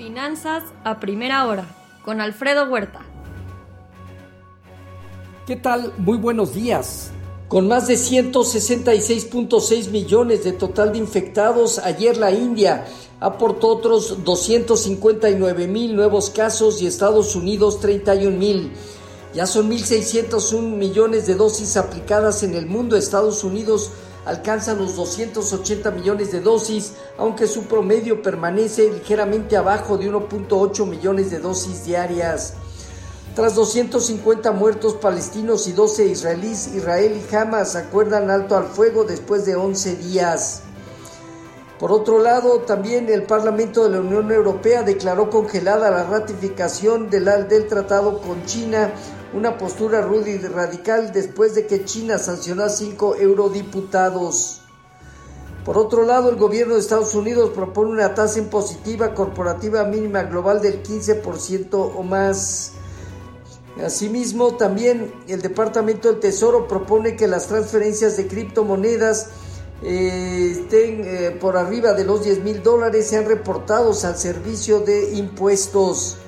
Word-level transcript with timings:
Finanzas 0.00 0.62
a 0.82 0.98
primera 0.98 1.46
hora 1.46 1.66
con 2.06 2.22
Alfredo 2.22 2.64
Huerta. 2.70 3.00
¿Qué 5.46 5.56
tal? 5.56 5.92
Muy 5.98 6.16
buenos 6.16 6.54
días. 6.54 7.10
Con 7.48 7.68
más 7.68 7.86
de 7.86 7.96
166.6 7.96 9.90
millones 9.90 10.42
de 10.42 10.52
total 10.52 10.92
de 10.92 10.98
infectados, 11.00 11.78
ayer 11.80 12.16
la 12.16 12.30
India 12.30 12.86
aportó 13.20 13.68
otros 13.68 14.24
259 14.24 15.68
mil 15.68 15.94
nuevos 15.94 16.30
casos 16.30 16.80
y 16.80 16.86
Estados 16.86 17.36
Unidos 17.36 17.78
31 17.80 18.38
mil. 18.38 18.72
Ya 19.34 19.44
son 19.44 19.70
1.601 19.70 20.62
millones 20.62 21.26
de 21.26 21.34
dosis 21.34 21.76
aplicadas 21.76 22.42
en 22.42 22.54
el 22.54 22.64
mundo. 22.64 22.96
Estados 22.96 23.44
Unidos 23.44 23.90
alcanza 24.24 24.74
los 24.74 24.96
280 24.96 25.90
millones 25.90 26.32
de 26.32 26.40
dosis, 26.40 26.92
aunque 27.18 27.46
su 27.46 27.64
promedio 27.64 28.22
permanece 28.22 28.90
ligeramente 28.90 29.56
abajo 29.56 29.96
de 29.98 30.10
1.8 30.10 30.86
millones 30.86 31.30
de 31.30 31.38
dosis 31.38 31.84
diarias. 31.84 32.54
Tras 33.34 33.54
250 33.54 34.52
muertos 34.52 34.94
palestinos 34.94 35.68
y 35.68 35.72
12 35.72 36.06
israelíes, 36.06 36.74
Israel 36.74 37.16
y 37.16 37.34
Hamas 37.34 37.76
acuerdan 37.76 38.28
alto 38.28 38.56
al 38.56 38.64
fuego 38.64 39.04
después 39.04 39.46
de 39.46 39.54
11 39.54 39.96
días. 39.96 40.62
Por 41.78 41.92
otro 41.92 42.18
lado, 42.18 42.58
también 42.60 43.08
el 43.08 43.22
Parlamento 43.22 43.84
de 43.84 43.90
la 43.90 44.00
Unión 44.00 44.30
Europea 44.30 44.82
declaró 44.82 45.30
congelada 45.30 45.90
la 45.90 46.04
ratificación 46.04 47.08
del, 47.08 47.24
del 47.48 47.68
tratado 47.68 48.20
con 48.20 48.44
China 48.44 48.92
una 49.32 49.58
postura 49.58 50.02
ruda 50.02 50.28
y 50.28 50.38
radical 50.38 51.12
después 51.12 51.54
de 51.54 51.66
que 51.66 51.84
China 51.84 52.18
sancionó 52.18 52.64
a 52.64 52.68
cinco 52.68 53.16
eurodiputados. 53.16 54.62
Por 55.64 55.76
otro 55.76 56.04
lado, 56.04 56.30
el 56.30 56.36
gobierno 56.36 56.74
de 56.74 56.80
Estados 56.80 57.14
Unidos 57.14 57.50
propone 57.50 57.90
una 57.90 58.14
tasa 58.14 58.38
impositiva 58.38 59.14
corporativa 59.14 59.84
mínima 59.84 60.22
global 60.22 60.60
del 60.60 60.82
15% 60.82 61.74
o 61.74 62.02
más. 62.02 62.72
Asimismo, 63.84 64.56
también 64.56 65.12
el 65.28 65.42
Departamento 65.42 66.10
del 66.10 66.20
Tesoro 66.20 66.66
propone 66.66 67.14
que 67.14 67.28
las 67.28 67.46
transferencias 67.46 68.16
de 68.16 68.26
criptomonedas 68.26 69.28
eh, 69.82 70.50
estén 70.52 71.02
eh, 71.04 71.30
por 71.40 71.56
arriba 71.56 71.92
de 71.92 72.04
los 72.04 72.24
10 72.24 72.42
mil 72.42 72.62
dólares 72.62 73.06
sean 73.06 73.26
reportados 73.26 74.04
al 74.04 74.16
servicio 74.16 74.80
de 74.80 75.12
impuestos. 75.12 76.18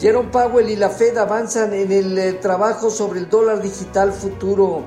Jerome 0.00 0.30
Powell 0.30 0.68
y 0.68 0.74
la 0.74 0.90
Fed 0.90 1.16
avanzan 1.16 1.72
en 1.72 1.92
el 1.92 2.18
eh, 2.18 2.32
trabajo 2.34 2.90
sobre 2.90 3.20
el 3.20 3.30
dólar 3.30 3.62
digital 3.62 4.12
futuro. 4.12 4.82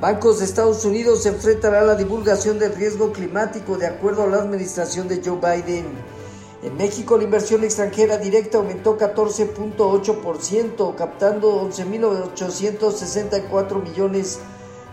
Bancos 0.00 0.38
de 0.38 0.46
Estados 0.46 0.86
Unidos 0.86 1.24
se 1.24 1.28
enfrentarán 1.28 1.82
a 1.82 1.88
la 1.88 1.94
divulgación 1.94 2.58
del 2.58 2.74
riesgo 2.74 3.12
climático 3.12 3.76
de 3.76 3.86
acuerdo 3.86 4.22
a 4.22 4.26
la 4.26 4.38
administración 4.38 5.08
de 5.08 5.20
Joe 5.22 5.36
Biden. 5.36 5.84
En 6.62 6.74
México 6.78 7.18
la 7.18 7.24
inversión 7.24 7.64
extranjera 7.64 8.16
directa 8.16 8.56
aumentó 8.58 8.96
14.8%, 8.96 10.94
captando 10.94 11.68
11.864 11.68 13.82
millones 13.82 14.38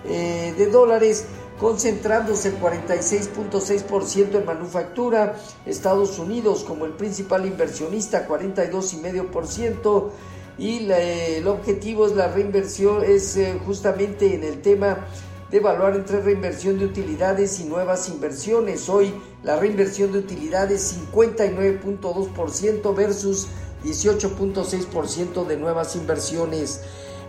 eh, 0.06 0.54
de 0.58 0.66
dólares 0.66 1.24
concentrándose 1.62 2.50
el 2.50 2.59
46.6% 2.59 4.40
en 4.40 4.45
manufactura, 4.45 5.36
Estados 5.68 6.18
Unidos 6.18 6.64
como 6.64 6.86
el 6.86 6.94
principal 6.94 7.45
inversionista 7.45 8.28
42,5% 8.28 10.09
y 10.58 10.92
el 10.92 11.48
objetivo 11.48 12.08
es 12.08 12.14
la 12.14 12.30
reinversión, 12.30 13.03
es 13.03 13.38
eh, 13.38 13.59
justamente 13.64 14.34
en 14.34 14.44
el 14.44 14.64
tema 14.64 15.06
de 15.52 15.58
evaluar 15.58 15.95
entre 15.95 16.22
reinversión 16.22 16.80
de 16.80 16.86
utilidades 16.86 17.59
y 17.59 17.66
nuevas 17.66 18.09
inversiones. 18.09 18.90
Hoy 18.90 19.14
la 19.44 19.59
reinversión 19.59 20.12
de 20.14 20.18
utilidades 20.18 20.98
59.2% 21.12 22.96
versus 22.96 23.50
18.6% 23.84 25.46
de 25.46 25.58
nuevas 25.58 25.96
inversiones. 25.96 26.81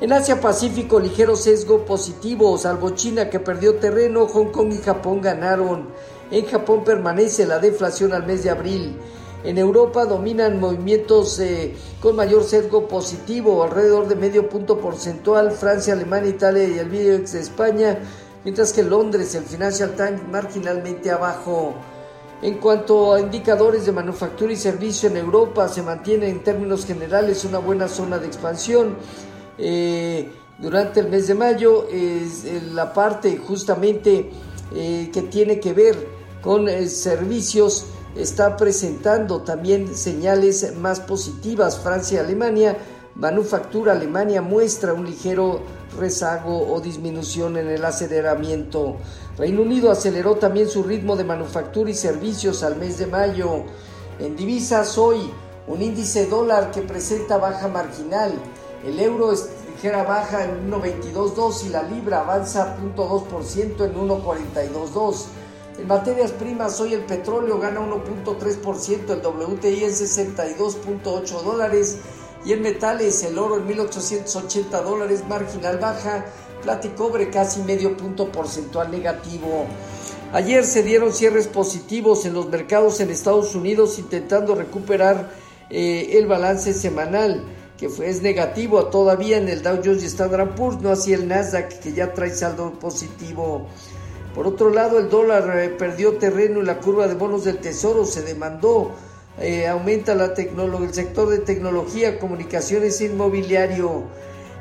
En 0.02 0.12
Asia 0.12 0.40
Pacífico, 0.40 0.98
ligero 0.98 1.36
sesgo 1.36 1.84
positivo, 1.84 2.58
salvo 2.58 2.90
China 2.90 3.30
que 3.30 3.38
perdió 3.38 3.76
terreno, 3.76 4.26
Hong 4.26 4.46
Kong 4.46 4.72
y 4.72 4.78
Japón 4.78 5.20
ganaron. 5.20 5.90
En 6.32 6.44
Japón 6.44 6.82
permanece 6.82 7.46
la 7.46 7.60
deflación 7.60 8.12
al 8.12 8.26
mes 8.26 8.42
de 8.42 8.50
abril. 8.50 8.96
En 9.44 9.58
Europa 9.58 10.04
dominan 10.04 10.58
movimientos 10.58 11.38
eh, 11.38 11.76
con 12.00 12.16
mayor 12.16 12.42
sesgo 12.42 12.88
positivo, 12.88 13.62
alrededor 13.62 14.08
de 14.08 14.16
medio 14.16 14.48
punto 14.48 14.80
porcentual, 14.80 15.52
Francia, 15.52 15.92
Alemania, 15.92 16.30
Italia 16.30 16.64
y 16.64 16.80
el 16.80 16.88
Videoex 16.88 17.34
de 17.34 17.40
España, 17.40 17.98
mientras 18.42 18.72
que 18.72 18.82
Londres, 18.82 19.36
el 19.36 19.44
Financial 19.44 19.94
Times, 19.94 20.26
marginalmente 20.28 21.12
abajo. 21.12 21.74
En 22.42 22.58
cuanto 22.58 23.14
a 23.14 23.20
indicadores 23.20 23.86
de 23.86 23.92
manufactura 23.92 24.52
y 24.52 24.56
servicio 24.56 25.08
en 25.08 25.16
Europa, 25.16 25.68
se 25.68 25.80
mantiene 25.80 26.28
en 26.28 26.42
términos 26.42 26.86
generales 26.86 27.44
una 27.44 27.58
buena 27.58 27.86
zona 27.86 28.18
de 28.18 28.26
expansión 28.26 28.96
eh, 29.58 30.30
durante 30.58 31.00
el 31.00 31.08
mes 31.08 31.26
de 31.26 31.34
mayo 31.34 31.88
es 31.88 32.44
eh, 32.44 32.62
la 32.72 32.92
parte 32.92 33.36
justamente 33.36 34.30
eh, 34.74 35.10
que 35.12 35.22
tiene 35.22 35.60
que 35.60 35.72
ver 35.72 36.08
con 36.40 36.68
servicios 36.88 37.86
está 38.16 38.56
presentando 38.56 39.42
también 39.42 39.94
señales 39.94 40.74
más 40.76 41.00
positivas. 41.00 41.78
Francia 41.78 42.16
y 42.16 42.24
Alemania, 42.24 42.76
manufactura 43.14 43.92
Alemania 43.92 44.42
muestra 44.42 44.92
un 44.92 45.06
ligero 45.06 45.62
rezago 45.98 46.72
o 46.72 46.80
disminución 46.80 47.56
en 47.56 47.68
el 47.68 47.84
aceleramiento. 47.84 48.96
Reino 49.38 49.62
Unido 49.62 49.90
aceleró 49.90 50.36
también 50.36 50.68
su 50.68 50.82
ritmo 50.82 51.16
de 51.16 51.24
manufactura 51.24 51.90
y 51.90 51.94
servicios 51.94 52.62
al 52.62 52.76
mes 52.76 52.98
de 52.98 53.06
mayo. 53.06 53.64
En 54.18 54.36
divisas 54.36 54.98
hoy, 54.98 55.30
un 55.66 55.80
índice 55.80 56.26
dólar 56.26 56.70
que 56.70 56.82
presenta 56.82 57.38
baja 57.38 57.68
marginal 57.68 58.32
el 58.84 58.98
euro 58.98 59.32
es 59.32 59.48
ligera 59.70 60.02
baja 60.02 60.44
en 60.44 60.70
1.22.2 60.70 61.66
y 61.66 61.68
la 61.70 61.82
libra 61.82 62.20
avanza 62.20 62.76
0.2% 62.96 63.84
en 63.84 63.94
1.42.2. 63.94 65.24
En 65.78 65.86
materias 65.86 66.32
primas, 66.32 66.80
hoy 66.80 66.94
el 66.94 67.04
petróleo 67.04 67.58
gana 67.58 67.80
1.3%, 67.80 69.10
el 69.10 69.26
WTI 69.26 69.84
en 69.84 69.90
62.8 69.90 71.42
dólares 71.42 71.98
y 72.44 72.52
en 72.52 72.62
metales 72.62 73.22
el 73.22 73.38
oro 73.38 73.58
en 73.58 73.68
1.880 73.68 74.82
dólares, 74.82 75.24
marginal 75.28 75.78
baja, 75.78 76.24
plata 76.62 76.86
y 76.86 76.90
cobre 76.90 77.30
casi 77.30 77.60
medio 77.62 77.96
punto 77.96 78.30
porcentual 78.30 78.90
negativo. 78.90 79.66
Ayer 80.32 80.64
se 80.64 80.82
dieron 80.82 81.12
cierres 81.12 81.46
positivos 81.46 82.24
en 82.24 82.34
los 82.34 82.48
mercados 82.48 83.00
en 83.00 83.10
Estados 83.10 83.54
Unidos 83.54 83.98
intentando 83.98 84.54
recuperar 84.54 85.30
eh, 85.70 86.18
el 86.18 86.26
balance 86.26 86.74
semanal 86.74 87.44
que 87.76 87.86
es 87.86 88.22
negativo 88.22 88.86
todavía 88.86 89.38
en 89.38 89.48
el 89.48 89.62
Dow 89.62 89.80
Jones 89.84 90.02
y 90.02 90.06
Standard 90.06 90.54
Poor's, 90.54 90.80
no 90.80 90.90
así 90.90 91.12
el 91.12 91.26
Nasdaq 91.28 91.80
que 91.80 91.92
ya 91.92 92.12
trae 92.12 92.30
saldo 92.30 92.72
positivo. 92.78 93.66
Por 94.34 94.46
otro 94.46 94.70
lado, 94.70 94.98
el 94.98 95.10
dólar 95.10 95.58
eh, 95.58 95.68
perdió 95.68 96.16
terreno 96.16 96.60
en 96.60 96.66
la 96.66 96.78
curva 96.78 97.06
de 97.06 97.14
bonos 97.14 97.44
del 97.44 97.58
Tesoro, 97.58 98.06
se 98.06 98.22
demandó, 98.22 98.92
eh, 99.38 99.66
aumenta 99.66 100.14
la 100.14 100.32
el 100.34 100.94
sector 100.94 101.28
de 101.28 101.38
tecnología, 101.38 102.18
comunicaciones 102.18 103.00
e 103.00 103.06
inmobiliario. 103.06 104.04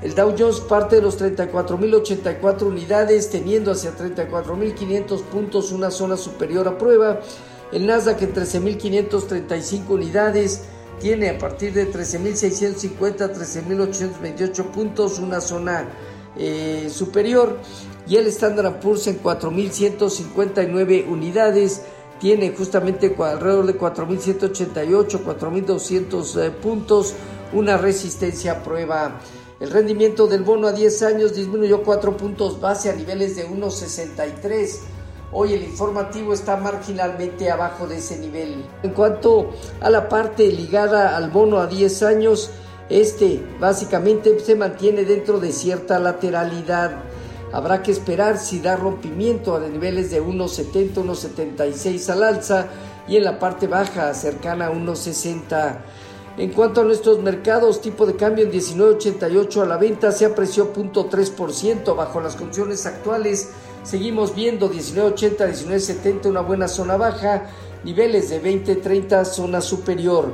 El 0.01 0.15
Dow 0.15 0.33
Jones 0.37 0.59
parte 0.61 0.95
de 0.95 1.03
los 1.03 1.21
34.084 1.21 2.63
unidades, 2.63 3.29
teniendo 3.29 3.71
hacia 3.71 3.95
34.500 3.95 5.21
puntos 5.23 5.71
una 5.71 5.91
zona 5.91 6.17
superior 6.17 6.67
a 6.67 6.77
prueba. 6.77 7.21
El 7.71 7.85
Nasdaq 7.85 8.21
en 8.23 8.33
13.535 8.33 9.89
unidades 9.89 10.63
tiene 11.01 11.31
a 11.31 11.37
partir 11.37 11.73
de 11.73 11.91
13.650 11.91 13.33
13.828 13.33 14.65
puntos 14.71 15.19
una 15.19 15.41
zona 15.41 15.89
eh, 16.37 16.89
superior. 16.89 17.59
Y 18.07 18.17
el 18.17 18.27
Standard 18.27 18.79
Poor's 18.79 19.07
en 19.07 19.21
4.159 19.21 21.07
unidades. 21.07 21.81
Tiene 22.19 22.53
justamente 22.55 23.15
alrededor 23.17 23.65
de 23.65 23.77
4.188 23.77 25.23
4.200 25.23 26.43
eh, 26.43 26.51
puntos. 26.51 27.15
Una 27.53 27.77
resistencia 27.77 28.53
a 28.53 28.63
prueba. 28.63 29.19
El 29.59 29.71
rendimiento 29.71 30.27
del 30.27 30.43
bono 30.43 30.67
a 30.67 30.71
10 30.71 31.03
años 31.03 31.35
disminuyó 31.35 31.83
4 31.83 32.17
puntos 32.17 32.59
base 32.59 32.89
a 32.89 32.93
niveles 32.93 33.35
de 33.35 33.47
1.63 33.47 34.79
Hoy 35.33 35.53
el 35.53 35.63
informativo 35.63 36.33
está 36.33 36.57
marginalmente 36.57 37.49
abajo 37.49 37.87
de 37.87 37.99
ese 37.99 38.19
nivel. 38.19 38.65
En 38.83 38.91
cuanto 38.91 39.51
a 39.79 39.89
la 39.89 40.09
parte 40.09 40.51
ligada 40.51 41.15
al 41.15 41.29
bono 41.29 41.59
a 41.59 41.67
10 41.67 42.03
años, 42.03 42.51
este 42.89 43.41
básicamente 43.57 44.37
se 44.41 44.55
mantiene 44.55 45.05
dentro 45.05 45.39
de 45.39 45.53
cierta 45.53 45.99
lateralidad. 45.99 46.91
Habrá 47.53 47.81
que 47.81 47.91
esperar 47.91 48.37
si 48.37 48.59
da 48.59 48.75
rompimiento 48.75 49.55
a 49.55 49.61
niveles 49.61 50.11
de 50.11 50.21
1,70, 50.21 50.95
1,76 50.95 52.09
al 52.09 52.23
alza 52.23 52.67
y 53.07 53.15
en 53.15 53.23
la 53.23 53.39
parte 53.39 53.67
baja 53.67 54.13
cercana 54.13 54.67
a 54.67 54.73
1,60. 54.73 55.77
En 56.37 56.51
cuanto 56.51 56.81
a 56.81 56.83
nuestros 56.85 57.19
mercados, 57.19 57.81
tipo 57.81 58.05
de 58.05 58.15
cambio 58.15 58.45
en 58.45 58.51
19.88 58.51 59.61
a 59.61 59.65
la 59.65 59.77
venta 59.77 60.11
se 60.11 60.25
apreció 60.25 60.73
0.3% 60.73 61.95
bajo 61.95 62.21
las 62.21 62.35
condiciones 62.35 62.85
actuales 62.85 63.49
seguimos 63.83 64.35
viendo 64.35 64.71
19.80, 64.71 65.37
19.70 65.37 66.27
una 66.27 66.41
buena 66.41 66.67
zona 66.67 66.97
baja, 66.97 67.49
niveles 67.83 68.29
de 68.29 68.41
20.30 68.41 69.25
zona 69.25 69.61
superior. 69.61 70.33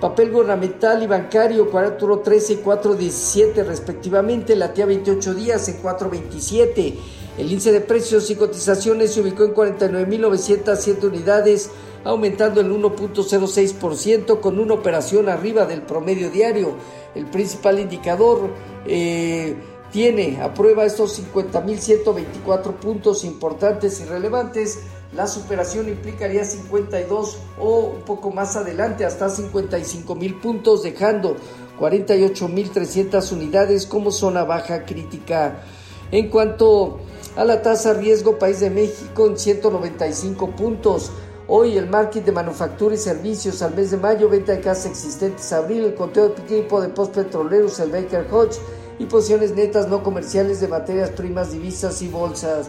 Papel 0.00 0.30
gubernamental 0.30 1.02
y 1.02 1.06
bancario 1.06 1.70
4.13 1.70 2.50
y 2.50 2.56
4.17 2.64 3.64
respectivamente, 3.64 4.54
latía 4.54 4.86
28 4.86 5.34
días 5.34 5.68
en 5.68 5.82
4.27. 5.82 6.94
El 7.38 7.50
índice 7.50 7.72
de 7.72 7.80
precios 7.80 8.30
y 8.30 8.36
cotizaciones 8.36 9.12
se 9.12 9.20
ubicó 9.20 9.44
en 9.44 9.54
49.907 9.54 11.04
unidades, 11.04 11.70
aumentando 12.06 12.60
el 12.60 12.70
1.06% 12.70 14.40
con 14.40 14.60
una 14.60 14.74
operación 14.74 15.28
arriba 15.28 15.66
del 15.66 15.82
promedio 15.82 16.30
diario. 16.30 16.74
El 17.14 17.26
principal 17.26 17.80
indicador 17.80 18.50
eh, 18.86 19.56
tiene 19.90 20.40
a 20.40 20.54
prueba 20.54 20.84
estos 20.84 21.20
50.124 21.20 22.74
puntos 22.74 23.24
importantes 23.24 24.00
y 24.00 24.04
relevantes 24.04 24.78
la 25.14 25.26
superación 25.26 25.88
implicaría 25.88 26.44
52 26.44 27.38
o 27.58 27.78
un 27.96 28.02
poco 28.02 28.30
más 28.30 28.56
adelante 28.56 29.04
hasta 29.04 29.30
55 29.30 30.14
mil 30.14 30.34
puntos, 30.34 30.82
dejando 30.82 31.36
48 31.78 32.48
mil 32.48 32.70
300 32.70 33.32
unidades 33.32 33.86
como 33.86 34.10
zona 34.10 34.44
baja 34.44 34.84
crítica. 34.84 35.62
En 36.10 36.28
cuanto 36.28 36.98
a 37.36 37.44
la 37.44 37.62
tasa 37.62 37.94
riesgo, 37.94 38.38
País 38.38 38.60
de 38.60 38.70
México 38.70 39.26
en 39.26 39.38
195 39.38 40.50
puntos. 40.50 41.12
Hoy 41.48 41.78
el 41.78 41.88
market 41.88 42.24
de 42.24 42.32
manufactura 42.32 42.96
y 42.96 42.98
servicios 42.98 43.62
al 43.62 43.72
mes 43.76 43.92
de 43.92 43.98
mayo, 43.98 44.28
venta 44.28 44.50
de 44.50 44.60
casas 44.60 44.86
existentes 44.86 45.52
abril, 45.52 45.84
el 45.84 45.94
conteo 45.94 46.30
de 46.30 46.42
tipo 46.42 46.80
de 46.80 46.88
postpetroleros, 46.88 47.78
el 47.78 47.92
Baker 47.92 48.26
Hodge 48.32 48.58
y 48.98 49.04
posiciones 49.04 49.54
netas 49.54 49.86
no 49.86 50.02
comerciales 50.02 50.60
de 50.60 50.66
materias 50.66 51.10
primas, 51.10 51.52
divisas 51.52 52.02
y 52.02 52.08
bolsas. 52.08 52.66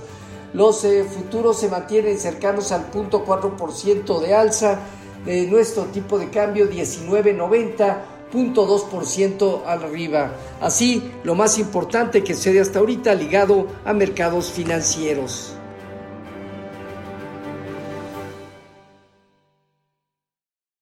Los 0.53 0.83
eh, 0.83 1.03
futuros 1.03 1.59
se 1.59 1.69
mantienen 1.69 2.19
cercanos 2.19 2.71
al 2.71 2.91
0.4% 2.91 4.21
de 4.21 4.35
alza 4.35 4.79
de 5.25 5.47
nuestro 5.47 5.85
tipo 5.85 6.19
de 6.19 6.29
cambio 6.29 6.69
19.90. 6.69 7.97
0.2% 8.31 9.61
arriba. 9.65 10.33
Así, 10.59 11.13
lo 11.23 11.33
más 11.33 11.57
importante 11.57 12.25
que 12.25 12.33
se 12.33 12.59
hasta 12.59 12.79
ahorita 12.79 13.15
ligado 13.15 13.67
a 13.85 13.93
mercados 13.93 14.51
financieros. 14.51 15.56